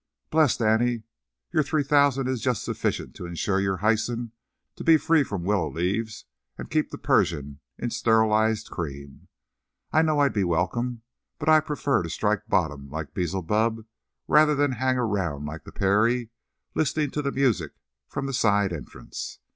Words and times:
"Blessed 0.31 0.63
auntie, 0.63 1.03
your 1.53 1.61
three 1.61 1.83
thousand 1.83 2.27
is 2.27 2.41
just 2.41 2.63
sufficient 2.63 3.13
to 3.13 3.27
insure 3.27 3.59
your 3.59 3.77
Hyson 3.85 4.31
to 4.75 4.83
be 4.83 4.97
free 4.97 5.23
from 5.23 5.43
willow 5.43 5.69
leaves 5.69 6.25
and 6.57 6.71
keep 6.71 6.89
the 6.89 6.97
Persian 6.97 7.59
in 7.77 7.91
sterilized 7.91 8.71
cream. 8.71 9.27
I 9.93 10.01
know 10.01 10.17
I'd 10.17 10.33
be 10.33 10.43
welcome, 10.43 11.03
but 11.37 11.49
I 11.49 11.59
prefer 11.59 12.01
to 12.01 12.09
strike 12.09 12.47
bottom 12.47 12.89
like 12.89 13.13
Beelzebub 13.13 13.85
rather 14.27 14.55
than 14.55 14.71
hang 14.71 14.97
around 14.97 15.45
like 15.45 15.65
the 15.65 15.71
Peri 15.71 16.31
listening 16.73 17.11
to 17.11 17.21
the 17.21 17.31
music 17.31 17.73
from 18.07 18.25
the 18.25 18.33
side 18.33 18.73
entrance. 18.73 19.37